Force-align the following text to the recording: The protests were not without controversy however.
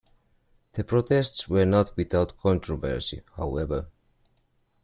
The 0.73 0.83
protests 0.83 1.47
were 1.47 1.63
not 1.63 1.95
without 1.95 2.35
controversy 2.39 3.21
however. 3.37 3.85